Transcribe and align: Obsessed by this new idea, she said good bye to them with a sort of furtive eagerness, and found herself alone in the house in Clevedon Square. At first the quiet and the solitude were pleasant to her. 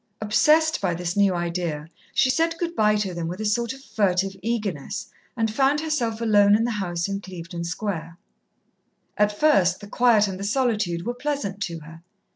Obsessed 0.19 0.81
by 0.81 0.95
this 0.95 1.15
new 1.15 1.31
idea, 1.35 1.87
she 2.11 2.31
said 2.31 2.57
good 2.57 2.75
bye 2.75 2.95
to 2.95 3.13
them 3.13 3.27
with 3.27 3.39
a 3.39 3.45
sort 3.45 3.71
of 3.71 3.83
furtive 3.83 4.35
eagerness, 4.41 5.11
and 5.37 5.53
found 5.53 5.79
herself 5.79 6.19
alone 6.21 6.55
in 6.55 6.63
the 6.63 6.71
house 6.71 7.07
in 7.07 7.21
Clevedon 7.21 7.63
Square. 7.63 8.17
At 9.15 9.31
first 9.39 9.79
the 9.79 9.85
quiet 9.85 10.27
and 10.27 10.39
the 10.39 10.43
solitude 10.43 11.05
were 11.05 11.13
pleasant 11.13 11.61
to 11.65 11.81
her. 11.81 12.01